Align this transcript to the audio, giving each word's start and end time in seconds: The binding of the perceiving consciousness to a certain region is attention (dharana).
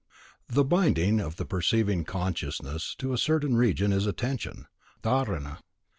The 0.49 0.63
binding 0.63 1.19
of 1.19 1.35
the 1.35 1.45
perceiving 1.45 2.05
consciousness 2.05 2.95
to 2.97 3.13
a 3.13 3.19
certain 3.19 3.55
region 3.55 3.93
is 3.93 4.07
attention 4.07 4.65
(dharana). 5.03 5.59